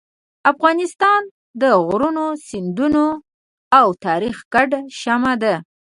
[0.51, 1.21] افغانستان
[1.61, 3.05] د غرونو، سیندونو
[3.79, 5.55] او تاریخ ګډه شمع ده.